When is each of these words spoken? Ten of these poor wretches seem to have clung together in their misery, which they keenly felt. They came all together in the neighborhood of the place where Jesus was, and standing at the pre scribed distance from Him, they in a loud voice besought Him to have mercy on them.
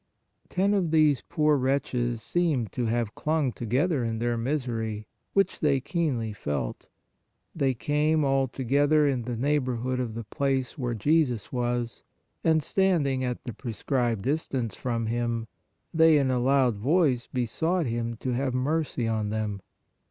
Ten 0.49 0.73
of 0.73 0.89
these 0.89 1.21
poor 1.21 1.55
wretches 1.57 2.23
seem 2.23 2.65
to 2.69 2.87
have 2.87 3.13
clung 3.13 3.51
together 3.51 4.03
in 4.03 4.17
their 4.17 4.35
misery, 4.35 5.05
which 5.33 5.59
they 5.59 5.79
keenly 5.79 6.33
felt. 6.33 6.87
They 7.55 7.75
came 7.75 8.25
all 8.25 8.47
together 8.47 9.05
in 9.05 9.25
the 9.25 9.37
neighborhood 9.37 9.99
of 9.99 10.15
the 10.15 10.23
place 10.23 10.75
where 10.75 10.95
Jesus 10.95 11.53
was, 11.53 12.01
and 12.43 12.63
standing 12.63 13.23
at 13.23 13.43
the 13.43 13.53
pre 13.53 13.73
scribed 13.73 14.23
distance 14.23 14.75
from 14.75 15.05
Him, 15.05 15.47
they 15.93 16.17
in 16.17 16.31
a 16.31 16.39
loud 16.39 16.77
voice 16.77 17.27
besought 17.31 17.85
Him 17.85 18.15
to 18.21 18.31
have 18.31 18.55
mercy 18.55 19.07
on 19.07 19.29
them. 19.29 19.61